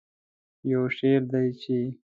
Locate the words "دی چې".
1.31-1.77